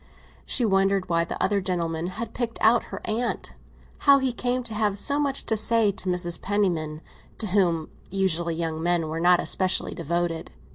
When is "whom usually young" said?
7.45-8.81